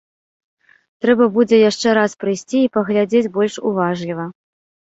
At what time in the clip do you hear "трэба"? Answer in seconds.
1.05-1.27